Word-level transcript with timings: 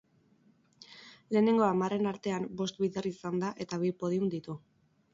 Lehenengo 1.37 1.67
hamarren 1.67 2.09
artean 2.13 2.49
bost 2.63 2.83
bider 2.87 3.11
izan 3.13 3.41
da 3.45 3.55
eta 3.67 3.83
bi 3.87 3.97
podium 4.05 4.29
ditu. 4.37 4.61